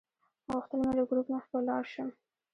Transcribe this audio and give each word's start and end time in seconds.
غوښتل 0.49 0.77
مې 0.85 0.93
له 0.97 1.03
ګروپ 1.09 1.27
مخکې 1.33 1.57
لاړ 1.67 1.83
شم. 1.93 2.09